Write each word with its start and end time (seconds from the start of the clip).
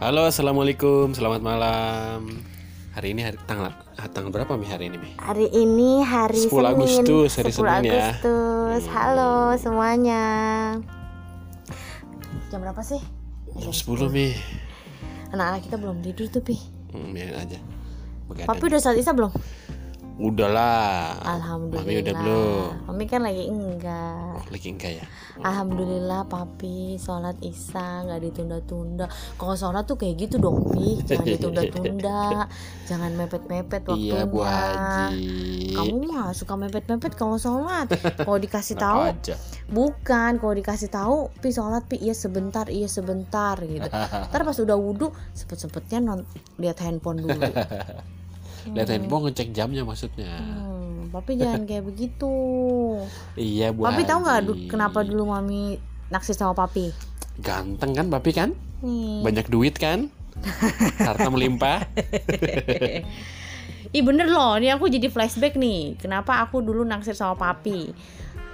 Halo, 0.00 0.24
assalamualaikum, 0.24 1.12
selamat 1.12 1.44
malam. 1.44 2.40
Hari 2.96 3.12
ini 3.12 3.20
hari 3.20 3.36
tanggal 3.44 3.68
tanggal 4.16 4.32
berapa 4.32 4.56
mi 4.56 4.64
hari 4.64 4.88
ini 4.88 4.96
mi? 4.96 5.12
Hari 5.20 5.52
ini 5.52 6.00
hari 6.00 6.40
10 6.40 6.48
Senin. 6.48 6.72
Agustus, 6.72 7.30
hari 7.36 7.52
10 7.52 7.60
Senin 7.60 7.84
ya. 7.84 8.08
Agustus. 8.16 8.82
Halo 8.96 9.52
semuanya. 9.60 10.24
Jam 12.48 12.64
berapa 12.64 12.80
sih? 12.80 12.96
Jam 13.60 13.76
10 13.76 14.08
mi. 14.08 14.32
Anak-anak 15.36 15.68
kita 15.68 15.76
belum 15.76 16.00
tidur 16.00 16.32
tuh, 16.32 16.48
Pi. 16.48 16.56
Hmm, 16.96 17.12
biarin 17.12 17.36
aja. 17.36 17.60
Begadang. 18.24 18.48
Papi 18.56 18.72
udah 18.72 18.80
saat 18.80 18.96
Isa 18.96 19.12
belum? 19.12 19.36
Udahlah. 20.20 21.16
Alhamdulillah. 21.24 21.88
Mami 21.88 22.02
udah 22.04 22.14
belum. 22.20 22.68
Mami 22.92 23.04
kan 23.08 23.24
lagi 23.24 23.48
enggak. 23.48 24.36
Oh, 24.36 24.44
lagi 24.52 24.68
enggak 24.68 24.92
ya? 25.00 25.04
Alhamdulillah 25.40 26.28
papi 26.28 27.00
sholat 27.00 27.40
isya 27.40 28.04
nggak 28.04 28.20
ditunda-tunda. 28.28 29.08
Kalau 29.40 29.56
sholat 29.56 29.88
tuh 29.88 29.96
kayak 29.96 30.28
gitu 30.28 30.36
dong 30.36 30.68
pi, 30.68 31.00
jangan 31.08 31.24
ditunda-tunda, 31.24 32.44
jangan 32.92 33.16
mepet-mepet 33.16 33.82
waktunya. 33.88 34.20
Iya, 34.20 34.28
Bu 34.28 34.38
Haji. 34.44 35.24
Kamu 35.72 35.96
mah 36.04 36.36
suka 36.36 36.54
mepet-mepet 36.60 37.16
kalau 37.16 37.40
sholat. 37.40 37.88
Kalau 38.28 38.36
dikasih 38.36 38.76
tahu, 38.76 39.16
bukan. 39.72 40.36
Kalau 40.36 40.52
dikasih 40.52 40.92
tahu, 40.92 41.32
pi 41.40 41.48
sholat 41.48 41.88
pi 41.88 41.96
iya 41.96 42.12
sebentar, 42.12 42.68
iya 42.68 42.92
sebentar 42.92 43.56
gitu. 43.64 43.88
Ntar 44.28 44.42
pas 44.44 44.58
udah 44.60 44.76
wudhu, 44.76 45.08
sempet-sempetnya 45.32 46.04
non 46.04 46.28
lihat 46.60 46.84
handphone 46.84 47.24
dulu. 47.24 47.40
Lihat 48.68 48.88
handphone 48.92 49.30
ngecek 49.30 49.48
jamnya 49.56 49.82
maksudnya. 49.82 50.32
Hmm, 50.40 51.08
papi 51.08 51.40
jangan 51.40 51.64
kayak 51.64 51.84
begitu. 51.88 52.34
Iya, 53.38 53.72
Bu 53.72 53.88
Papi 53.88 54.02
tahu 54.04 54.18
nggak 54.26 54.40
kenapa 54.68 54.98
dulu 55.06 55.32
mami 55.32 55.80
naksir 56.12 56.36
sama 56.36 56.52
papi? 56.52 56.92
Ganteng 57.40 57.96
kan 57.96 58.06
papi 58.12 58.30
kan? 58.36 58.50
Nih. 58.84 59.24
Banyak 59.24 59.48
duit 59.48 59.80
kan? 59.80 60.12
Harta 61.06 61.28
melimpah. 61.32 61.84
Ih 63.90 64.06
bener 64.06 64.30
loh, 64.30 64.54
ini 64.54 64.70
aku 64.70 64.86
jadi 64.86 65.10
flashback 65.10 65.58
nih. 65.58 65.98
Kenapa 65.98 66.38
aku 66.46 66.62
dulu 66.62 66.86
naksir 66.86 67.18
sama 67.18 67.34
papi? 67.34 67.90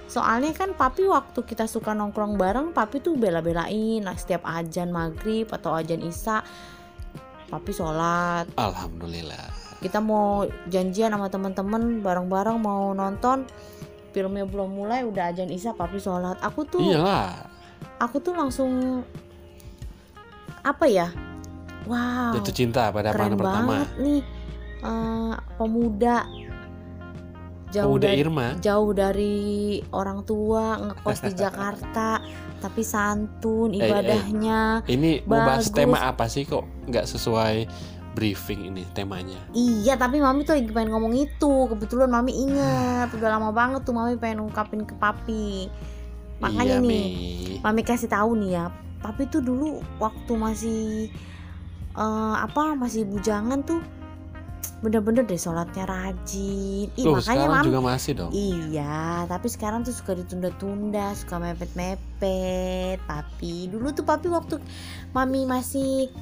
Soalnya 0.07 0.55
kan 0.55 0.73
papi 0.73 1.05
waktu 1.05 1.45
kita 1.45 1.67
suka 1.67 1.93
nongkrong 1.93 2.39
bareng, 2.39 2.71
papi 2.71 3.03
tuh 3.03 3.19
bela-belain 3.19 4.07
setiap 4.17 4.47
ajan 4.47 4.95
maghrib 4.95 5.51
atau 5.51 5.77
ajan 5.77 6.01
isya. 6.01 6.41
Papi 7.53 7.71
sholat. 7.75 8.49
Alhamdulillah. 8.57 9.66
Kita 9.79 9.99
mau 9.99 10.41
janjian 10.67 11.09
sama 11.09 11.27
teman-teman 11.27 12.01
bareng-bareng 12.01 12.57
mau 12.57 12.91
nonton. 12.91 13.45
Filmnya 14.11 14.45
belum 14.45 14.73
mulai 14.73 15.03
udah 15.03 15.29
ajan 15.29 15.47
isya, 15.47 15.73
papi 15.73 15.97
sholat. 15.97 16.41
Aku 16.41 16.65
tuh, 16.65 16.81
Iyalah. 16.81 17.37
aku 17.99 18.17
tuh 18.19 18.33
langsung 18.33 19.05
apa 20.61 20.85
ya? 20.85 21.09
Wow 21.85 22.35
Jatuh 22.35 22.51
cinta 22.53 22.91
pada 22.91 23.13
keren 23.13 23.37
pertama. 23.37 23.79
banget 23.79 23.91
nih 23.97 24.23
eh, 24.83 25.35
pemuda 25.55 26.27
jauh 27.69 27.95
Pemuda 27.95 28.03
dari, 28.05 28.19
Irma. 28.19 28.47
jauh 28.59 28.91
dari 28.91 29.37
orang 29.93 30.23
tua 30.23 30.65
ngekos 30.81 31.19
di 31.23 31.33
Jakarta 31.45 32.19
tapi 32.57 32.83
santun 32.83 33.71
Eh, 33.71 33.79
eh. 33.79 33.87
ibadahnya 33.87 34.83
Ini 34.83 35.23
mau 35.25 35.39
bahas 35.41 35.71
Bagus. 35.71 35.79
tema 35.79 35.99
apa 36.03 36.27
sih 36.27 36.43
kok 36.43 36.67
nggak 36.85 37.07
sesuai 37.07 37.55
briefing 38.17 38.73
ini 38.73 38.89
temanya? 38.97 39.37
iya 39.53 40.01
tapi 40.01 40.25
mami 40.25 40.49
tuh 40.49 40.57
lagi 40.57 40.73
pengen 40.73 40.97
ngomong 40.97 41.13
itu 41.13 41.53
kebetulan 41.69 42.09
mami 42.09 42.33
ingat 42.33 43.13
udah 43.13 43.29
lama 43.37 43.53
banget 43.53 43.85
tuh 43.85 43.93
mami 43.93 44.17
pengen 44.17 44.49
ungkapin 44.49 44.89
ke 44.89 44.97
papi 44.97 45.69
iya, 45.69 46.41
makanya 46.41 46.77
nih 46.81 47.07
Mi. 47.13 47.61
mami 47.61 47.85
kasih 47.85 48.09
tahu 48.09 48.41
nih 48.41 48.57
ya 48.57 48.65
papi 49.05 49.29
tuh 49.29 49.45
dulu 49.45 49.85
waktu 50.01 50.33
masih 50.33 51.13
eh, 51.93 52.37
apa 52.41 52.73
masih 52.73 53.05
bujangan 53.05 53.61
tuh 53.61 53.85
bener-bener 54.85 55.25
deh 55.25 55.41
sholatnya 55.41 55.89
rajin 55.89 56.93
Ih, 56.95 57.05
Tuh, 57.05 57.17
makanya 57.17 57.25
sekarang 57.25 57.57
mami 57.57 57.69
juga 57.73 57.81
masih 57.81 58.13
dong. 58.13 58.31
Iya, 58.31 59.25
tapi 59.25 59.47
sekarang 59.49 59.81
tuh 59.89 59.95
suka 59.97 60.13
ditunda-tunda, 60.13 61.17
suka 61.17 61.41
mepet-mepet. 61.41 63.01
Papi, 63.09 63.73
dulu 63.73 63.89
tuh 63.97 64.05
papi 64.05 64.29
waktu 64.29 64.61
mami 65.17 65.49
masih 65.49 66.13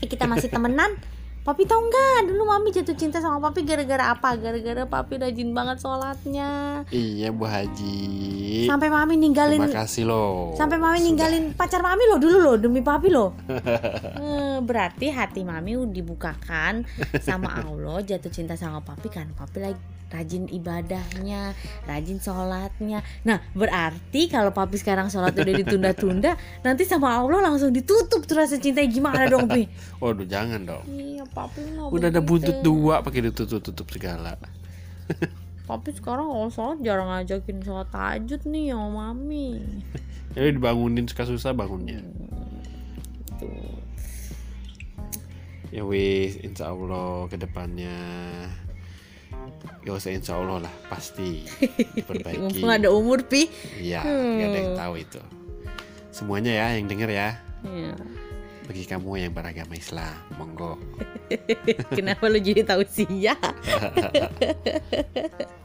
eh, 0.00 0.08
kita 0.08 0.24
masih 0.24 0.48
temenan, 0.54 0.96
papi 1.42 1.66
tau 1.66 1.78
nggak? 1.78 2.30
Dulu 2.30 2.42
mami 2.44 2.70
jatuh 2.70 2.94
cinta 2.94 3.18
sama 3.18 3.42
papi 3.42 3.62
gara-gara 3.62 4.10
apa? 4.10 4.34
Gara-gara 4.36 4.86
papi 4.86 5.18
rajin 5.18 5.50
banget 5.50 5.82
sholatnya. 5.82 6.82
Iya, 6.88 7.34
Bu 7.34 7.42
Haji. 7.44 7.98
Sampai 8.64 8.88
mami 8.88 9.18
ninggalin 9.18 9.58
Terima 9.60 9.82
kasih 9.82 10.06
loh. 10.06 10.54
sampai 10.54 10.78
mami 10.78 10.96
Sudah. 10.96 11.06
ninggalin 11.08 11.44
pacar 11.52 11.82
mami 11.82 12.06
loh 12.06 12.18
dulu 12.18 12.38
loh 12.40 12.56
demi 12.56 12.80
papi 12.80 13.08
loh. 13.08 13.34
Eh, 14.22 14.58
berarti 14.60 15.10
hati 15.10 15.42
mami 15.42 15.74
udah 15.74 15.90
dibukakan 15.90 16.86
sama 17.18 17.50
Allah 17.60 17.98
jatuh 18.00 18.30
cinta 18.30 18.54
sama 18.54 18.78
papi 18.78 19.08
kan 19.08 19.26
papi 19.34 19.58
lagi 19.58 19.80
rajin 20.12 20.44
ibadahnya, 20.52 21.56
rajin 21.88 22.20
sholatnya. 22.20 23.00
Nah 23.24 23.40
berarti 23.56 24.28
kalau 24.28 24.52
papi 24.52 24.76
sekarang 24.76 25.08
sholat 25.08 25.32
udah 25.32 25.54
ditunda-tunda, 25.64 26.36
nanti 26.66 26.84
sama 26.84 27.16
Allah 27.16 27.48
langsung 27.48 27.72
ditutup 27.72 28.28
tuh 28.28 28.36
rasa 28.36 28.60
cinta 28.60 28.84
gimana 28.84 29.26
dong 29.26 29.48
pi? 29.48 29.66
Waduh, 29.98 30.28
jangan 30.28 30.60
dong. 30.62 30.84
Iya 30.86 31.24
papi 31.32 31.64
mau 31.72 31.88
Udah 31.88 32.12
ada 32.12 32.20
buntut 32.20 32.60
dua 32.60 33.00
pakai 33.00 33.32
ditutup-tutup 33.32 33.88
segala. 33.88 34.36
Papi 35.62 35.94
sekarang 35.94 36.26
kalau 36.26 36.50
sholat 36.50 36.78
jarang 36.82 37.08
ngajakin 37.08 37.62
sholat 37.62 37.88
tahajud 37.88 38.42
nih 38.50 38.74
sama 38.74 39.14
mami. 39.14 39.62
Jadi 40.34 40.58
dibangunin 40.58 41.06
suka 41.06 41.24
susah 41.24 41.54
bangunnya. 41.54 42.02
Tuh. 43.38 43.78
Ya 45.72 45.88
wis, 45.88 46.36
insya 46.44 46.68
Allah 46.68 47.24
ke 47.32 47.40
depannya 47.40 47.96
Gak 49.82 49.94
usah 49.94 50.10
insya 50.10 50.34
Allah 50.34 50.66
lah, 50.66 50.74
pasti 50.86 51.42
diperbaiki. 51.96 52.60
Mumpung 52.60 52.70
ada 52.70 52.88
umur 52.88 53.22
pi. 53.22 53.46
Iya, 53.76 54.00
Hmm. 54.00 54.38
gak 54.38 54.46
ada 54.46 54.58
yang 54.58 54.74
tahu 54.76 54.94
itu. 54.96 55.20
Semuanya 56.10 56.52
ya 56.52 56.66
yang 56.76 56.86
denger 56.86 57.08
ya. 57.08 57.28
Iya. 57.62 57.94
Bagi 58.62 58.84
kamu 58.86 59.10
yang 59.18 59.32
beragama 59.32 59.74
Islam, 59.74 60.14
monggo. 60.36 60.78
Kenapa 61.98 62.26
lu 62.26 62.38
jadi 62.38 62.62
tahu 62.62 62.82
sih 62.86 63.06
ya? 63.10 63.34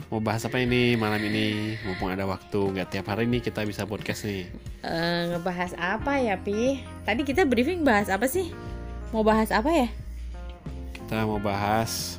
Mau 0.09 0.17
bahas 0.17 0.41
apa 0.41 0.57
ini 0.57 0.95
malam 0.95 1.19
ini? 1.19 1.77
Mumpung 1.83 2.09
ada 2.09 2.23
waktu, 2.23 2.57
nggak 2.57 2.87
tiap 2.89 3.05
hari 3.07 3.27
nih 3.27 3.43
kita 3.43 3.61
bisa 3.63 3.83
podcast 3.83 4.23
nih. 4.23 4.47
Eh, 4.81 5.19
ngebahas 5.29 5.75
apa 5.75 6.15
ya 6.17 6.39
pi? 6.39 6.79
Tadi 7.03 7.21
kita 7.21 7.43
briefing 7.43 7.83
bahas 7.83 8.07
apa 8.07 8.25
sih? 8.25 8.49
Mau 9.11 9.21
bahas 9.21 9.51
apa 9.51 9.67
ya? 9.67 9.87
Kita 10.95 11.21
mau 11.21 11.37
bahas. 11.37 12.17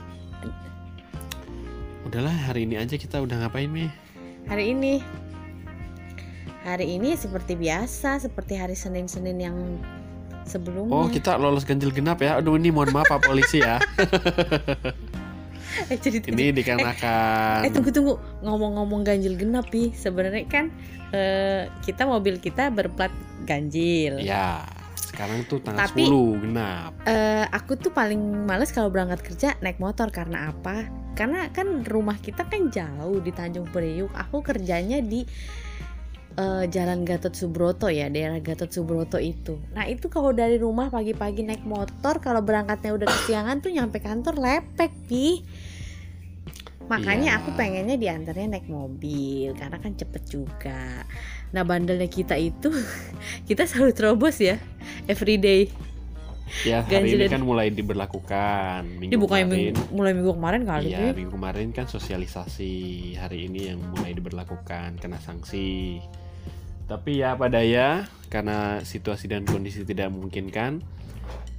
Udahlah 2.08 2.32
hari 2.32 2.64
ini 2.64 2.80
aja 2.80 2.96
kita 2.96 3.20
udah 3.20 3.36
ngapain 3.44 3.68
nih? 3.68 3.92
Hari 4.48 4.72
ini. 4.72 5.04
Hari 6.64 6.96
ini 6.96 7.12
seperti 7.12 7.52
biasa 7.52 8.16
Seperti 8.24 8.56
hari 8.56 8.72
Senin-Senin 8.72 9.36
yang 9.36 9.76
sebelumnya. 10.48 10.88
Oh 10.96 11.12
kita 11.12 11.36
lolos 11.36 11.68
ganjil 11.68 11.92
genap 11.92 12.24
ya. 12.24 12.40
Aduh 12.40 12.56
ini 12.56 12.72
mohon 12.72 12.96
maaf 12.96 13.12
Pak 13.12 13.28
polisi 13.28 13.60
ya. 13.60 13.76
eh, 15.92 16.00
cerita 16.00 16.32
Ini 16.32 16.56
dikarenakan. 16.56 17.68
Eh 17.68 17.72
tunggu-tunggu 17.76 18.40
Ngomong-ngomong 18.40 19.04
ganjil 19.04 19.36
genap 19.36 19.68
pi 19.68 19.92
Sebenarnya 19.92 20.48
kan 20.48 20.72
eh, 21.12 21.68
Kita 21.84 22.08
mobil 22.08 22.40
kita 22.40 22.72
berplat 22.72 23.12
ganjil. 23.44 24.24
Ya, 24.24 24.64
sekarang 25.18 25.42
tuh 25.50 25.58
tanggal 25.58 25.82
Tapi- 25.82 26.06
10 26.06 26.38
genap. 26.46 26.94
Eh, 27.02 27.42
Aku 27.50 27.74
tuh 27.74 27.90
paling 27.90 28.46
males 28.46 28.70
kalau 28.70 28.86
berangkat 28.86 29.26
kerja 29.26 29.58
naik 29.58 29.82
motor 29.82 30.14
Karena 30.14 30.54
apa? 30.54 30.86
Karena 31.18 31.50
kan 31.50 31.82
rumah 31.82 32.14
kita 32.22 32.46
kan 32.46 32.70
jauh 32.70 33.18
di 33.18 33.34
Tanjung 33.34 33.66
Priuk 33.66 34.14
Aku 34.14 34.46
kerjanya 34.46 35.02
di 35.02 35.26
eh, 36.38 36.64
Jalan 36.70 37.02
Gatot 37.02 37.34
Subroto 37.34 37.90
ya 37.90 38.06
Daerah 38.06 38.38
Gatot 38.38 38.70
Subroto 38.70 39.18
itu 39.18 39.58
Nah 39.74 39.90
itu 39.90 40.06
kalau 40.06 40.30
dari 40.30 40.54
rumah 40.54 40.86
pagi-pagi 40.86 41.42
naik 41.42 41.66
motor 41.66 42.22
Kalau 42.22 42.38
berangkatnya 42.38 42.94
udah 42.94 43.10
kesiangan 43.10 43.58
tuh 43.58 43.74
nyampe 43.74 43.98
kantor 43.98 44.38
lepek 44.38 44.94
pi 45.10 45.42
Makanya 46.88 47.36
Iya. 47.36 47.38
aku 47.40 47.52
pengennya 47.52 47.96
diantarnya 48.00 48.56
naik 48.56 48.66
mobil 48.66 49.52
Karena 49.52 49.76
kan 49.76 49.92
cepet 49.92 50.22
juga 50.24 51.04
Nah 51.52 51.62
bandelnya 51.62 52.08
kita 52.08 52.34
itu 52.34 52.72
Kita 53.48 53.68
selalu 53.68 53.92
terobos 53.92 54.40
ya 54.40 54.56
Everyday 55.04 55.68
Ya, 56.64 56.80
hari 56.80 57.12
Ganjil 57.12 57.20
ini 57.20 57.28
kan 57.28 57.44
mulai 57.44 57.68
diberlakukan 57.68 58.80
minggu 58.96 59.12
Ini 59.12 59.20
bukannya 59.20 59.44
kemarin. 59.44 59.64
minggu, 59.68 59.82
mulai 59.92 60.12
minggu 60.16 60.32
kemarin 60.32 60.62
kali 60.64 60.88
Iya, 60.88 61.12
Pi. 61.12 61.16
minggu 61.20 61.32
kemarin 61.36 61.68
kan 61.76 61.84
sosialisasi. 61.84 62.72
Hari 63.20 63.52
ini 63.52 63.68
yang 63.68 63.84
mulai 63.92 64.16
diberlakukan 64.16 64.96
kena 64.96 65.20
sanksi. 65.20 66.00
Tapi 66.88 67.20
ya 67.20 67.36
pada 67.36 67.60
ya, 67.60 68.08
karena 68.32 68.80
situasi 68.80 69.28
dan 69.28 69.44
kondisi 69.44 69.84
tidak 69.84 70.08
memungkinkan, 70.08 70.80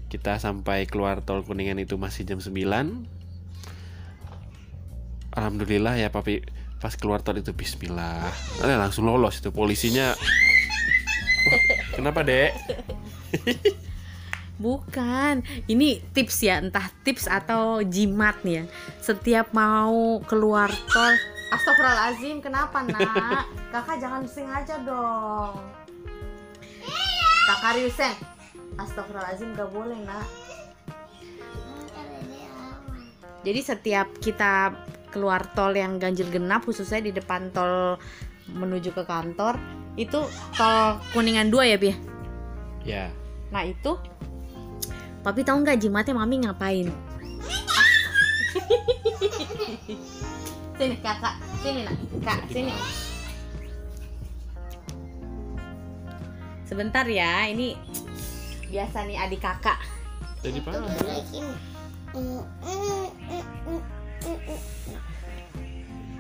kita 0.10 0.42
sampai 0.42 0.90
keluar 0.90 1.22
tol 1.22 1.46
Kuningan 1.46 1.78
itu 1.78 1.94
masih 2.02 2.26
jam 2.26 2.42
9. 2.42 3.06
Alhamdulillah 5.34 5.96
ya 6.00 6.10
papi 6.10 6.42
pas 6.80 6.96
keluar 6.96 7.20
tol 7.20 7.38
itu 7.38 7.52
Bismillah. 7.52 8.32
Eh, 8.64 8.78
langsung 8.80 9.06
lolos 9.06 9.44
itu 9.44 9.52
polisinya. 9.52 10.16
Kenapa 11.94 12.24
dek? 12.24 12.56
Bukan, 14.60 15.40
ini 15.72 16.04
tips 16.12 16.44
ya, 16.44 16.60
entah 16.60 16.92
tips 17.08 17.32
atau 17.32 17.80
jimat 17.80 18.36
nih 18.44 18.60
ya. 18.60 18.64
Setiap 19.00 19.56
mau 19.56 20.20
keluar 20.28 20.68
tol, 20.92 21.16
Astagfirullahaladzim, 21.50 22.44
kenapa 22.44 22.84
nak? 22.84 23.48
Kakak 23.72 23.98
jangan 24.04 24.28
sengaja 24.28 24.76
dong. 24.84 25.56
Kakak 27.48 27.80
Ryusen, 27.80 28.16
Astagfirullahaladzim 28.76 29.56
gak 29.56 29.72
boleh 29.72 30.00
nak. 30.04 30.28
Jadi 33.48 33.62
setiap 33.64 34.08
kita 34.20 34.76
keluar 35.10 35.46
tol 35.54 35.74
yang 35.76 35.98
ganjil 35.98 36.30
genap, 36.30 36.66
khususnya 36.66 37.02
di 37.04 37.12
depan 37.14 37.50
tol 37.54 37.98
menuju 38.50 38.94
ke 38.94 39.04
kantor, 39.06 39.58
itu 39.98 40.26
tol 40.58 40.98
kuningan 41.14 41.54
dua 41.54 41.70
ya, 41.70 41.78
Pi? 41.78 41.92
Ya. 42.86 43.14
Nah 43.50 43.66
itu 43.66 43.98
Papi 45.20 45.44
tahu 45.44 45.68
nggak 45.68 45.84
jimatnya 45.84 46.16
mami 46.16 46.48
ngapain? 46.48 46.88
sini 50.80 50.96
kakak, 51.04 51.36
sini 51.60 51.84
nak, 51.84 51.96
kak, 52.24 52.40
sini. 52.48 52.72
Sebentar 56.64 57.04
ya, 57.04 57.52
ini 57.52 57.76
biasa 58.72 59.04
nih 59.04 59.20
adik 59.20 59.44
kakak. 59.44 59.76
Jadi 60.40 60.64
apa? 60.64 60.88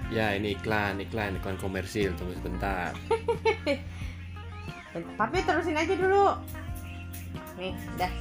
Ya 0.09 0.33
ini 0.33 0.57
iklan, 0.57 0.97
iklan, 0.97 1.37
iklan 1.37 1.57
komersil. 1.61 2.17
Tunggu 2.17 2.33
sebentar. 2.41 2.97
Papi 5.19 5.37
terusin 5.45 5.77
aja 5.77 5.93
dulu. 5.93 6.33
Nih, 7.61 7.77
dah. 7.95 8.11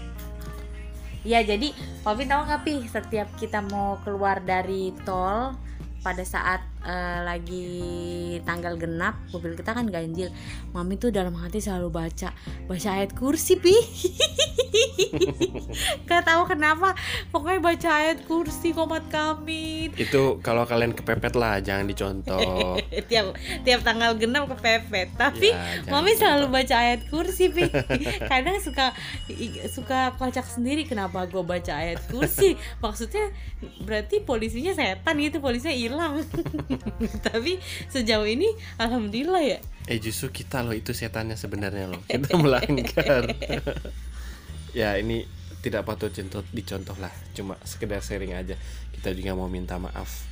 Ya 1.25 1.41
jadi 1.43 1.73
Papi 2.05 2.29
tahu 2.29 2.45
nggak 2.45 2.63
pi 2.63 2.75
setiap 2.87 3.29
kita 3.41 3.65
mau 3.73 3.99
keluar 4.05 4.39
dari 4.45 4.93
tol 5.03 5.57
pada 5.99 6.23
saat 6.23 6.63
eh, 6.87 7.21
lagi 7.27 7.67
tanggal 8.47 8.79
genap 8.79 9.19
mobil 9.35 9.59
kita 9.59 9.75
kan 9.75 9.91
ganjil 9.91 10.31
mami 10.71 10.95
tuh 10.95 11.11
dalam 11.11 11.35
hati 11.35 11.59
selalu 11.59 11.91
baca 11.91 12.31
baca 12.71 12.89
ayat 12.95 13.19
kursi 13.19 13.59
pi 13.59 13.75
gak 16.09 16.23
tahu 16.23 16.43
kenapa 16.47 16.95
pokoknya 17.29 17.61
baca 17.61 17.91
ayat 17.97 18.19
kursi 18.25 18.71
komat 18.71 19.07
kami 19.09 19.93
Itu 19.95 20.41
kalau 20.41 20.65
kalian 20.65 20.93
kepepet 20.93 21.35
lah, 21.35 21.59
jangan 21.59 21.87
dicontoh. 21.87 22.77
tiap 23.11 23.33
tiap 23.63 23.81
tanggal 23.83 24.15
genap 24.15 24.47
kepepet 24.49 25.15
tapi 25.15 25.51
Ya, 25.51 25.87
mami 25.89 26.13
selalu 26.13 26.47
dicontoh. 26.47 26.55
baca 26.55 26.75
ayat 26.79 27.01
kursi 27.07 27.45
pi 27.49 27.65
kadang 28.31 28.59
suka 28.59 28.93
suka 29.69 30.13
kocak 30.15 30.45
sendiri 30.45 30.85
kenapa 30.85 31.25
gue 31.25 31.41
baca 31.41 31.73
ayat 31.75 32.03
kursi 32.07 32.55
maksudnya 32.79 33.31
berarti 33.81 34.21
polisinya 34.21 34.73
setan 34.73 35.17
gitu 35.17 35.39
polisinya 35.39 35.75
hilang 35.75 36.21
tapi 37.23 37.59
sejauh 37.89 38.27
ini 38.27 38.49
alhamdulillah 38.77 39.43
ya 39.43 39.61
Eh 39.89 39.97
justru 39.97 40.29
kita 40.29 40.61
loh 40.61 40.77
itu 40.77 40.93
setannya 40.93 41.33
sebenarnya 41.33 41.89
loh. 41.89 42.05
Kita 42.05 42.37
melanggar. 42.37 43.25
Ya 44.77 44.97
ini 45.01 45.25
tidak 45.59 45.85
patut 45.87 46.11
contoh 46.15 46.43
dicontoh 46.55 46.97
lah. 47.03 47.11
Cuma 47.35 47.59
sekedar 47.67 48.01
sharing 48.03 48.35
aja. 48.35 48.55
Kita 48.95 49.11
juga 49.15 49.35
mau 49.35 49.51
minta 49.51 49.79
maaf. 49.79 50.31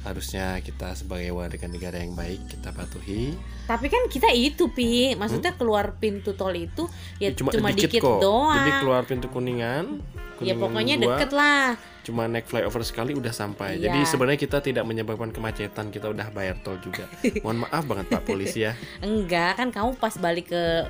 Harusnya 0.00 0.56
kita 0.64 0.96
sebagai 0.96 1.28
warga 1.36 1.68
negara 1.68 2.00
yang 2.00 2.16
baik 2.16 2.48
kita 2.48 2.72
patuhi. 2.72 3.36
tapi 3.68 3.86
kan 3.86 4.08
kita 4.08 4.32
itu 4.32 4.66
pi 4.72 5.12
maksudnya 5.14 5.54
keluar 5.54 5.94
pintu 6.00 6.34
tol 6.34 6.50
itu 6.56 6.88
ya 7.22 7.30
Cuma, 7.36 7.54
cuma, 7.54 7.70
dikit, 7.70 7.86
dikit, 7.86 8.02
kok. 8.02 8.18
doang 8.18 8.58
Jadi 8.64 8.72
keluar 8.82 9.02
pintu 9.06 9.28
kuningan. 9.30 10.00
ya 10.40 10.56
Kuningan 10.56 10.58
pokoknya 10.58 10.94
dua, 10.96 11.04
deket 11.04 11.30
lah 11.36 11.76
Cuma 12.00 12.24
naik 12.26 12.48
flyover 12.48 12.80
sekali 12.80 13.12
udah 13.12 13.30
sampai. 13.30 13.76
Iya. 13.76 13.92
Jadi 13.92 13.98
sebenarnya 14.08 14.40
kita 14.40 14.58
tidak 14.64 14.84
menyebabkan 14.88 15.30
kemacetan. 15.36 15.92
Kita 15.92 16.08
udah 16.08 16.32
bayar 16.32 16.56
tol 16.64 16.80
juga. 16.80 17.04
Mohon 17.44 17.68
maaf 17.68 17.84
banget 17.84 18.06
Pak 18.08 18.22
polisi 18.24 18.64
ya. 18.64 18.72
enggak 19.04 19.60
kan 19.60 19.68
kamu 19.68 20.00
pas 20.00 20.16
balik 20.16 20.48
ke 20.48 20.88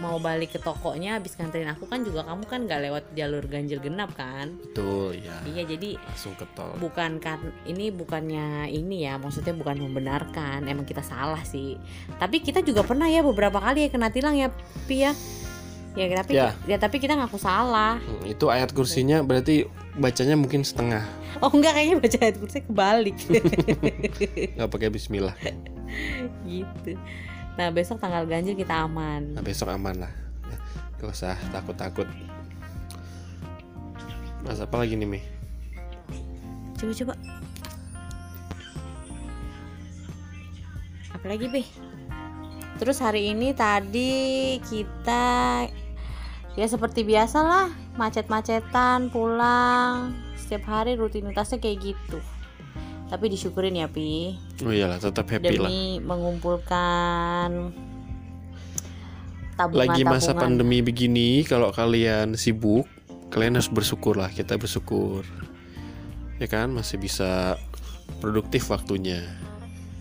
mau 0.00 0.16
balik 0.16 0.50
ke 0.50 0.58
tokonya 0.58 1.16
habis 1.16 1.36
nganterin 1.36 1.68
aku 1.68 1.84
kan 1.84 2.00
juga 2.00 2.24
kamu 2.24 2.44
kan 2.44 2.64
nggak 2.64 2.80
lewat 2.82 3.04
jalur 3.12 3.44
ganjil 3.44 3.78
genap 3.78 4.10
kan? 4.12 4.56
Betul 4.58 5.20
ya. 5.20 5.36
iya 5.44 5.62
jadi 5.62 6.00
Langsung 6.00 6.32
ke 6.34 6.48
tol. 6.52 6.72
bukan 6.76 7.20
kan 7.20 7.36
ini 7.62 7.92
bukannya 7.92 8.66
ini 8.66 9.04
ya 9.04 9.20
maksudnya 9.20 9.52
bukan 9.52 9.76
membenarkan 9.78 10.64
emang 10.64 10.84
kita 10.84 11.00
salah 11.00 11.44
sih. 11.44 11.76
Tapi 12.16 12.40
kita 12.40 12.60
juga 12.60 12.80
pernah 12.80 13.06
ya 13.06 13.20
beberapa 13.20 13.60
kali 13.60 13.86
ya 13.86 13.88
kena 13.88 14.08
tilang 14.08 14.34
ya 14.34 14.48
pi 14.88 15.04
ya. 15.04 15.12
Ya 15.92 16.06
tapi 16.16 16.32
Ya. 16.32 16.54
ya 16.64 16.78
tapi 16.78 16.96
kita 16.96 17.12
ngaku 17.14 17.36
salah. 17.36 17.98
Hmm, 17.98 18.22
itu 18.24 18.46
ayat 18.46 18.70
kursinya 18.70 19.20
berarti 19.20 19.66
bacanya 19.94 20.38
mungkin 20.38 20.62
setengah. 20.62 21.02
Oh 21.42 21.50
enggak 21.50 21.74
kayaknya 21.74 21.96
baca 21.98 22.18
ayat 22.20 22.36
kursi 22.38 22.58
kebalik. 22.62 23.16
Nggak 24.54 24.70
pakai 24.70 24.88
Bismillah. 24.88 25.34
Gitu 26.46 26.94
nah 27.58 27.68
besok 27.74 27.98
tanggal 27.98 28.26
ganjil 28.26 28.54
kita 28.54 28.86
aman. 28.86 29.34
Nah 29.34 29.42
besok 29.42 29.70
aman 29.72 30.06
lah. 30.06 30.12
Gak 31.00 31.10
usah 31.10 31.34
takut-takut. 31.50 32.06
Mas 34.44 34.60
apa 34.60 34.76
lagi 34.80 34.96
nih 34.96 35.08
Mi? 35.08 35.20
coba 36.80 36.92
coba 36.96 37.14
apalagi 41.12 41.46
be 41.52 41.62
terus 42.80 42.96
hari 43.04 43.36
ini 43.36 43.52
tadi 43.52 44.56
kita 44.64 45.68
ya 46.56 46.64
seperti 46.64 47.04
biasa 47.04 47.38
lah 47.44 47.68
macet-macetan 48.00 49.12
pulang. 49.12 50.16
Setiap 50.40 50.64
hari 50.72 50.96
rutinitasnya 50.96 51.60
kayak 51.60 51.92
gitu 51.92 52.16
tapi 53.10 53.26
disyukurin 53.26 53.74
ya 53.74 53.90
pi. 53.90 54.38
Oh 54.62 54.70
iyalah 54.70 55.02
tetap 55.02 55.26
happy 55.26 55.58
lah. 55.58 55.66
Demi 55.66 55.98
mengumpulkan 55.98 57.74
tabungan 59.58 59.82
Lagi 59.82 60.02
masa 60.06 60.32
pandemi 60.32 60.78
begini 60.80 61.42
kalau 61.42 61.74
kalian 61.74 62.38
sibuk 62.38 62.86
kalian 63.34 63.58
harus 63.58 63.68
bersyukur 63.68 64.14
lah 64.14 64.30
kita 64.30 64.54
bersyukur. 64.54 65.26
Ya 66.38 66.46
kan? 66.46 66.70
Masih 66.70 67.02
bisa 67.02 67.58
produktif 68.22 68.70
waktunya. 68.70 69.26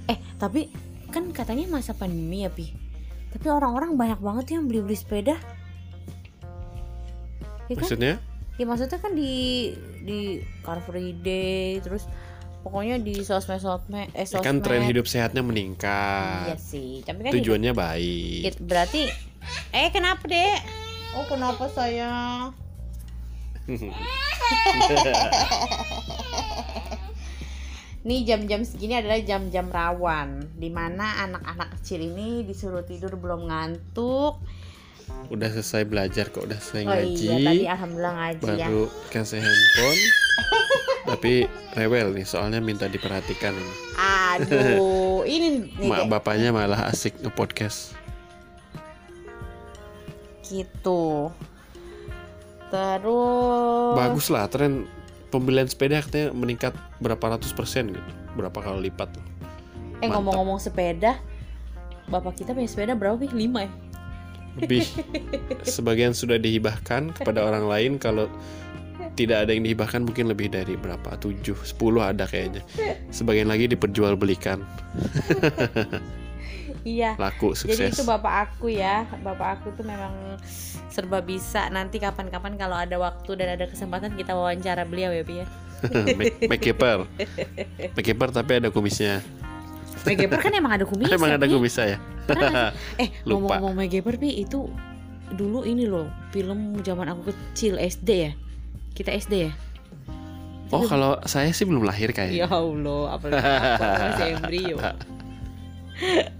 Eh 0.05 0.21
tapi 0.37 0.69
kan 1.09 1.33
katanya 1.33 1.65
masa 1.65 1.97
pandemi 1.97 2.45
ya 2.45 2.53
pi. 2.53 2.77
Tapi 3.33 3.45
orang-orang 3.49 3.97
banyak 3.97 4.21
banget 4.21 4.45
yang 4.53 4.69
beli-beli 4.69 4.97
sepeda. 4.97 5.37
Ya 7.69 7.73
kan? 7.73 7.81
maksudnya? 7.81 8.13
Ya 8.61 8.65
maksudnya 8.69 9.01
kan 9.01 9.17
di 9.17 9.73
di 10.05 10.45
Car 10.61 10.81
Free 10.85 11.17
Day 11.17 11.81
terus 11.81 12.05
pokoknya 12.59 12.97
di 12.97 13.21
sosmed 13.21 13.57
sosmed 13.57 14.11
eh 14.11 14.21
ya 14.21 14.25
sosmed 14.29 14.43
kan 14.43 14.55
tren 14.59 14.83
hidup 14.83 15.05
sehatnya 15.05 15.39
iya 15.39 15.47
meningkat 15.47 16.57
sih 16.57 17.01
tapi 17.01 17.19
kan 17.21 17.31
hidup- 17.31 17.39
tujuannya 17.41 17.71
baik. 17.73 18.41
It- 18.45 18.61
berarti 18.61 19.07
eh 19.71 19.89
kenapa 19.89 20.23
dek? 20.23 20.59
Oh 21.11 21.25
kenapa 21.25 21.65
sayang 21.67 22.53
Nih 27.99 28.23
jam-jam 28.23 28.63
segini 28.63 28.95
adalah 28.95 29.19
jam-jam 29.19 29.67
rawan 29.67 30.41
Di 30.55 30.69
mana 30.69 31.21
anak-anak 31.21 31.77
kecil 31.77 32.01
ini 32.03 32.41
disuruh 32.41 32.81
tidur 32.81 33.13
belum 33.13 33.45
ngantuk. 33.45 34.39
Udah 35.27 35.49
selesai 35.51 35.83
belajar 35.83 36.29
kok 36.29 36.45
udah 36.45 36.57
selesai 36.57 36.81
Oh 36.81 36.89
ngaji. 36.89 37.25
iya 37.27 37.37
tadi 37.43 37.65
alhamdulillah 37.67 38.13
ngaji 38.15 38.45
ya. 38.47 38.65
Baru 38.65 38.83
kasih 39.09 39.39
handphone 39.39 40.01
tapi 41.09 41.49
rewel 41.73 42.13
nih 42.13 42.25
soalnya 42.25 42.61
minta 42.61 42.85
diperhatikan. 42.85 43.53
Ini. 43.53 43.73
Aduh 43.97 45.25
ini 45.25 45.47
nih 45.57 45.63
mak 45.89 46.05
bapaknya 46.09 46.53
malah 46.53 46.89
asik 46.89 47.17
nge-podcast. 47.19 47.97
Gitu. 50.45 51.33
Terus 52.69 53.93
bagus 53.97 54.27
lah 54.29 54.45
tren 54.45 54.85
pembelian 55.33 55.65
sepeda 55.65 56.01
katanya 56.05 56.29
meningkat 56.33 56.73
berapa 57.01 57.37
ratus 57.37 57.51
persen 57.53 57.93
gitu. 57.93 58.11
Berapa 58.37 58.61
kali 58.61 58.89
lipat 58.89 59.17
tuh. 59.17 59.25
Eh 59.99 60.07
ngomong-ngomong 60.07 60.61
sepeda 60.61 61.19
Bapak 62.09 62.41
kita 62.41 62.57
punya 62.57 62.65
sepeda 62.65 62.97
berapa 62.97 63.21
sih? 63.21 63.29
Lima 63.29 63.69
ya? 63.69 63.71
lebih. 64.57 64.85
Sebagian 65.77 66.11
sudah 66.11 66.41
dihibahkan 66.41 67.15
kepada 67.15 67.45
orang 67.45 67.65
lain 67.69 67.91
kalau 68.01 68.27
tidak 69.19 69.43
ada 69.43 69.51
yang 69.51 69.67
dihibahkan 69.67 70.07
mungkin 70.07 70.31
lebih 70.31 70.47
dari 70.47 70.79
berapa? 70.79 71.19
7 71.19 71.43
10 71.43 71.75
ada 71.99 72.23
kayaknya. 72.23 72.63
Sebagian 73.11 73.51
lagi 73.51 73.67
diperjualbelikan. 73.67 74.63
Iya. 76.87 77.19
Laku 77.19 77.51
Jadi 77.51 77.75
sukses. 77.75 77.91
itu 77.91 78.07
bapak 78.07 78.33
aku 78.55 78.71
ya. 78.71 79.03
Bapak 79.19 79.59
aku 79.59 79.75
tuh 79.75 79.83
memang 79.83 80.39
serba 80.87 81.19
bisa. 81.19 81.67
Nanti 81.67 81.99
kapan-kapan 81.99 82.55
kalau 82.55 82.79
ada 82.79 82.95
waktu 82.95 83.35
dan 83.35 83.59
ada 83.59 83.67
kesempatan 83.67 84.15
kita 84.15 84.31
wawancara 84.31 84.87
beliau 84.87 85.11
ya 85.11 85.23
Pi 85.27 85.43
ya. 85.43 85.47
Make- 86.19 86.47
Makekeeper 86.47 87.03
Makekeeper 87.95 88.29
tapi 88.31 88.63
ada 88.63 88.71
kumisnya. 88.71 89.19
Megaper 90.07 90.39
kan 90.39 90.55
emang 90.55 90.79
ada 90.79 90.87
kumis 90.89 91.11
emang 91.11 91.35
ada 91.35 91.43
kumisnya 91.51 91.85
ya? 91.95 91.97
Pernah 92.23 92.71
sih? 92.71 93.03
Eh 93.03 93.09
ngomong-ngomong 93.27 93.75
Megaper 93.75 94.15
Pi 94.15 94.39
itu 94.39 94.71
dulu 95.35 95.67
ini 95.67 95.83
loh 95.83 96.07
film 96.31 96.79
zaman 96.79 97.11
aku 97.11 97.35
kecil 97.35 97.75
SD 97.75 98.09
ya 98.09 98.31
kita 98.99 99.15
SD 99.15 99.33
ya 99.41 99.53
Oh 100.69 100.85
kalau 100.85 101.17
saya 101.25 101.49
sih 101.49 101.65
belum 101.65 101.81
lahir 101.81 102.11
kayaknya. 102.11 102.43
ya 102.43 102.47
Allah 102.47 103.01
apalagi 103.09 103.41
aku 103.41 103.81
masih 103.81 104.27
embrio 104.35 104.77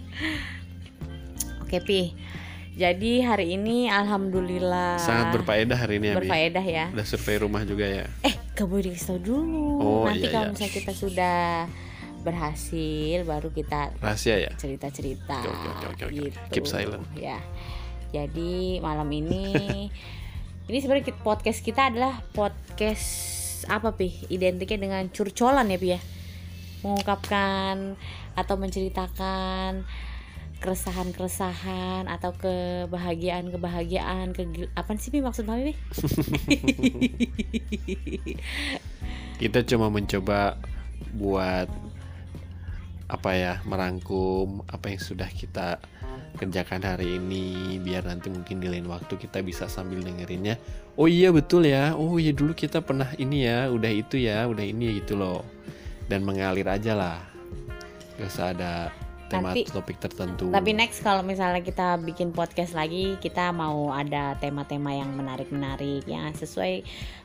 oke 1.62 1.78
pi 1.82 2.14
jadi 2.76 3.12
hari 3.26 3.60
ini 3.60 3.90
alhamdulillah 3.90 4.96
Sangat 4.98 5.36
berfaedah 5.36 5.76
hari 5.76 6.00
ini 6.00 6.14
ya. 6.14 6.16
Berfaedah 6.16 6.64
ya 6.64 6.86
Udah 6.90 7.04
survei 7.04 7.36
rumah 7.36 7.66
juga 7.66 7.84
ya. 7.84 8.06
eh 8.22 8.32
boleh 8.58 8.84
dikasih 8.86 9.08
tau 9.10 9.20
dulu 9.20 9.68
Oh, 9.80 10.04
nanti 10.06 10.24
iya, 10.24 10.32
kalau 10.32 10.46
iya. 10.46 10.52
misalnya 10.52 10.74
kita 10.74 10.92
sudah 10.94 11.38
berhasil 12.20 13.18
baru 13.24 13.50
kita 13.50 13.96
Rahasia 13.98 14.36
ya. 14.38 14.52
cerita-cerita 14.54 15.40
Oke, 15.40 15.50
oke, 15.50 15.68
oke, 15.68 15.86
oke, 15.90 16.04
oke. 16.06 16.14
gitu. 16.14 16.40
Keep 16.52 16.66
silent. 16.68 17.04
Ya. 17.16 17.40
Jadi 18.10 18.80
malam 18.80 19.08
ini 19.10 19.44
ini 20.70 20.86
sebenarnya 20.86 21.18
podcast 21.26 21.66
kita 21.66 21.90
adalah 21.90 22.22
podcast 22.30 23.10
apa 23.66 23.98
pi? 23.98 24.14
Identiknya 24.30 24.86
dengan 24.86 25.10
curcolan 25.10 25.66
ya 25.66 25.82
pi 25.82 25.98
ya. 25.98 26.00
Mengungkapkan 26.86 27.98
atau 28.38 28.56
menceritakan 28.62 29.90
keresahan-keresahan 30.62 32.06
atau 32.06 32.38
kebahagiaan-kebahagiaan 32.38 34.38
ke 34.38 34.70
apa 34.78 34.94
sih 35.02 35.10
pi 35.10 35.26
maksud 35.26 35.50
mami 35.50 35.74
pi? 35.74 35.76
Kita 39.42 39.66
cuma 39.66 39.90
mencoba 39.90 40.62
buat 41.18 41.66
apa 43.10 43.34
ya 43.34 43.54
merangkum 43.66 44.62
apa 44.70 44.94
yang 44.94 45.02
sudah 45.02 45.26
kita 45.34 45.82
kerjakan 46.38 46.86
hari 46.86 47.18
ini 47.18 47.82
biar 47.82 48.06
nanti 48.06 48.30
mungkin 48.30 48.62
di 48.62 48.70
lain 48.70 48.86
waktu 48.86 49.18
kita 49.18 49.42
bisa 49.42 49.66
sambil 49.66 50.06
dengerinnya. 50.06 50.62
Oh 50.94 51.10
iya 51.10 51.34
betul 51.34 51.66
ya. 51.66 51.98
Oh 51.98 52.22
iya 52.22 52.32
dulu 52.32 52.54
kita 52.54 52.86
pernah 52.86 53.10
ini 53.18 53.50
ya 53.50 53.68
udah 53.74 53.92
itu 53.92 54.22
ya 54.22 54.46
udah 54.46 54.62
ini 54.62 55.02
gitu 55.02 55.18
loh. 55.18 55.42
Dan 56.06 56.22
mengalir 56.22 56.70
aja 56.70 56.94
lah. 56.94 57.20
Gak 58.22 58.30
usah 58.30 58.54
ada 58.54 58.94
tema 59.30 59.54
Nanti- 59.54 59.70
topik 59.70 60.02
tertentu 60.02 60.50
Tapi 60.50 60.72
next 60.74 61.06
kalau 61.06 61.22
misalnya 61.22 61.62
kita 61.62 62.02
bikin 62.02 62.34
podcast 62.34 62.74
lagi, 62.74 63.16
kita 63.22 63.54
mau 63.54 63.94
ada 63.94 64.34
tema-tema 64.42 64.92
yang 64.92 65.14
menarik-menarik 65.14 66.04
yang 66.10 66.34
sesuai 66.34 66.74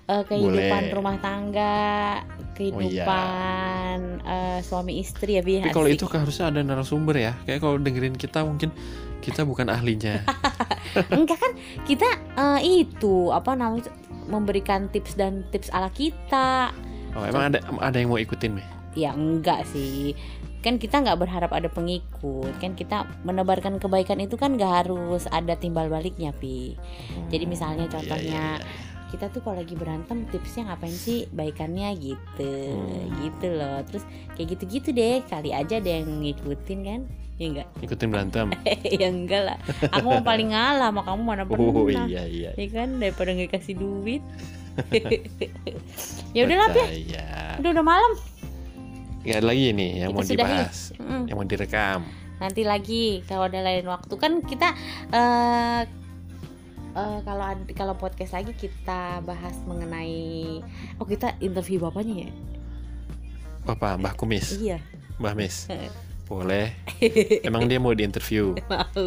eh, 0.05 0.25
kehidupan 0.29 0.83
Boleh. 0.85 0.95
rumah 0.95 1.17
tangga, 1.17 2.21
kehidupan 2.55 3.97
eh, 4.21 4.61
suami 4.61 5.01
istri 5.01 5.41
ya 5.41 5.43
Bi. 5.43 5.65
tapi 5.65 5.75
kalau 5.75 5.89
itu 5.89 6.05
kan 6.07 6.23
harusnya 6.23 6.53
ada 6.53 6.61
narasumber 6.61 7.17
ya 7.17 7.33
kayak 7.49 7.61
kalau 7.65 7.77
dengerin 7.81 8.15
kita 8.15 8.45
mungkin 8.45 8.71
kita 9.25 9.43
bukan 9.49 9.73
ahlinya 9.73 10.21
enggak 11.17 11.41
kan 11.41 11.53
kita 11.89 12.09
eh, 12.37 12.85
itu 12.85 13.33
apa 13.33 13.57
namanya 13.57 13.89
memberikan 14.25 14.89
tips 14.89 15.21
dan 15.21 15.45
tips 15.53 15.69
ala 15.69 15.93
kita. 15.93 16.73
oh 17.13 17.25
emang 17.29 17.53
ada 17.53 17.61
ada 17.85 17.97
yang 18.01 18.09
mau 18.09 18.17
ikutin 18.17 18.57
Meh? 18.57 18.65
Ya 18.97 19.13
enggak 19.13 19.69
sih. 19.69 20.17
Kan 20.65 20.81
kita 20.81 21.05
nggak 21.05 21.21
berharap 21.21 21.53
ada 21.53 21.69
pengikut. 21.69 22.49
Kan 22.57 22.73
kita 22.73 23.05
menebarkan 23.23 23.77
kebaikan 23.77 24.17
itu 24.25 24.41
kan 24.41 24.57
nggak 24.57 24.89
harus 24.89 25.29
ada 25.29 25.53
timbal 25.61 25.93
baliknya, 25.93 26.33
Pi. 26.33 26.73
Jadi 27.29 27.45
misalnya 27.45 27.85
Iya, 27.85 27.93
contohnya 28.01 28.45
iya, 28.57 28.65
iya. 28.65 29.09
kita 29.13 29.29
tuh 29.29 29.45
kalau 29.45 29.61
lagi 29.61 29.77
berantem 29.77 30.25
tipsnya 30.33 30.73
ngapain 30.73 30.97
sih 30.97 31.29
baikannya 31.29 31.93
gitu. 32.01 32.55
Hmm. 32.73 33.13
gitu 33.21 33.47
loh. 33.53 33.85
Terus 33.85 34.09
kayak 34.41 34.57
gitu-gitu 34.57 34.89
deh 34.97 35.21
kali 35.29 35.53
aja 35.53 35.77
ada 35.77 35.91
yang 36.01 36.09
ngikutin 36.25 36.81
kan? 36.81 37.03
Ya 37.35 37.51
enggak 37.51 37.67
ikutin 37.83 38.09
berantem? 38.15 38.47
Ya 39.03 39.11
enggak 39.11 39.43
lah. 39.43 39.59
Aku 39.91 40.07
mau 40.07 40.23
paling 40.23 40.55
ngalah 40.55 40.95
sama 40.95 41.03
kamu 41.03 41.23
mana 41.27 41.43
pernah. 41.43 41.67
oh 41.67 41.91
iya 41.91 42.23
iya. 42.31 42.55
Ya 42.55 42.69
kan? 42.71 43.03
Daripada 43.03 43.35
nggak 43.35 43.59
kasih 43.59 43.75
duit. 43.75 44.23
Ya 46.35 46.47
udahlah 46.47 46.71
Pi. 46.71 46.79
Percaya. 46.83 47.59
udah 47.59 47.71
udah 47.75 47.85
malam 47.87 48.11
Nggak 49.25 49.37
ada 49.37 49.47
lagi 49.47 49.67
nih 49.73 49.91
yang 49.99 50.11
Kita 50.11 50.17
mau 50.17 50.25
dibahas 50.25 50.77
Mm, 50.95 51.23
yang 51.27 51.37
mau 51.37 51.47
direkam. 51.47 51.99
Nanti 52.35 52.63
lagi 52.63 53.05
kalau 53.25 53.49
ada 53.49 53.61
lain 53.61 53.87
waktu. 53.87 54.15
Kan 54.15 54.45
kita 54.45 54.69
eh 55.11 55.81
eh, 56.95 57.19
kalau 57.25 57.45
kalau 57.73 57.95
podcast 57.95 58.33
lagi 58.33 58.53
kita 58.53 59.19
bahas 59.23 59.57
mengenai 59.65 60.61
oh 60.97 61.07
kita 61.07 61.35
interview 61.41 61.81
bapaknya 61.81 62.29
ya? 62.29 62.33
Apa 63.65 63.97
Mbah 63.97 64.13
Kumis. 64.15 64.61
Iya. 64.61 64.79
Mbah 65.17 65.33
Mis. 65.33 65.67
Boleh. 66.29 66.73
Emang 67.41 67.69
dia 67.69 67.77
mau 67.77 67.93
diinterview? 67.93 68.57
Mau. 68.73 69.05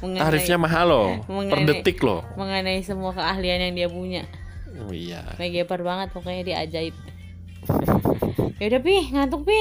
Mengenai 0.00 0.22
tarifnya 0.22 0.54
mahal 0.54 0.86
loh. 0.86 1.08
Per 1.20 1.30
mengenai- 1.30 1.66
detik 1.66 1.98
loh. 2.00 2.22
mengenai 2.34 2.78
semua 2.82 3.10
keahlian 3.10 3.70
yang 3.70 3.74
dia 3.74 3.88
punya. 3.90 4.22
Oh 4.78 4.94
iya. 4.94 5.34
Megapar 5.34 5.82
banget 5.82 6.14
pokoknya 6.14 6.42
dia 6.42 6.56
ajaib 6.62 6.94
ya 8.60 8.66
udah 8.70 8.80
pi. 8.82 8.96
Ngantuk 9.12 9.42
pi. 9.48 9.60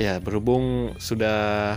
Ya 0.00 0.18
berhubung 0.18 0.96
sudah 0.96 1.76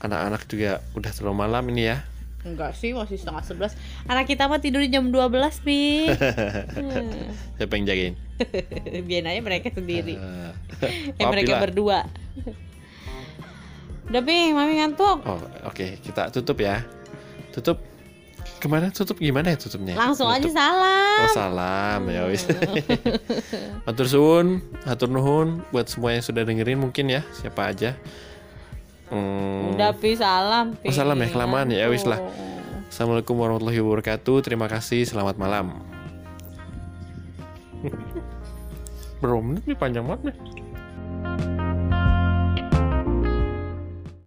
anak-anak 0.00 0.48
juga 0.48 0.80
udah 0.96 1.10
terlalu 1.12 1.36
malam 1.36 1.64
ini 1.74 1.92
ya. 1.92 1.98
Enggak 2.40 2.72
sih 2.72 2.96
masih 2.96 3.20
setengah 3.20 3.44
sebelas. 3.44 3.72
Anak 4.08 4.24
kita 4.24 4.48
mah 4.48 4.64
tidur 4.64 4.80
jam 4.88 5.12
12 5.12 5.60
pi. 5.60 6.08
Hmm. 6.08 7.28
siapa 7.60 7.72
yang 7.76 7.84
jagain? 7.84 8.14
Biar 9.08 9.28
aja 9.28 9.40
mereka 9.44 9.68
sendiri. 9.72 10.16
Eh, 10.80 11.12
eh 11.12 11.28
mereka 11.28 11.60
berdua. 11.60 12.08
Udah 14.08 14.22
pi. 14.24 14.56
Mami 14.56 14.80
ngantuk. 14.80 15.20
Oh 15.28 15.36
oke. 15.68 16.00
Kita 16.00 16.32
tutup 16.32 16.56
ya. 16.64 16.80
Tutup 17.52 17.89
ke 18.60 18.68
mana 18.68 18.92
tutup 18.92 19.16
gimana 19.16 19.50
ya 19.50 19.58
tutupnya 19.58 19.96
langsung 19.96 20.28
aja 20.28 20.44
Tutup. 20.44 20.52
salam 20.54 21.18
Oh 21.20 21.30
salam 21.32 22.00
ya 22.06 22.28
wis. 22.28 22.44
Hatur 23.88 24.06
suwun, 24.06 24.60
hatur 24.84 25.08
nuhun 25.08 25.64
buat 25.68 25.88
semua 25.88 26.12
yang 26.12 26.20
sudah 26.20 26.44
dengerin 26.44 26.76
mungkin 26.76 27.08
ya 27.08 27.24
siapa 27.32 27.72
aja. 27.72 27.96
Hmm, 29.08 29.74
udah 29.74 29.90
pi 29.96 30.14
salam 30.14 30.76
pi 30.76 30.88
Oh, 30.88 30.94
salam 30.94 31.18
ya, 31.18 31.28
kelamaan 31.28 31.72
ya, 31.72 31.88
wis 31.88 32.04
lah. 32.04 32.20
Assalamualaikum 32.86 33.34
warahmatullahi 33.34 33.80
wabarakatuh. 33.80 34.36
Terima 34.44 34.68
kasih, 34.68 35.02
selamat 35.02 35.34
malam. 35.34 35.80
Berapa 39.20 39.40
menit 39.40 39.64
nih 39.66 39.76
panjang 39.76 40.04
banget 40.04 40.30
nih? 40.30 40.36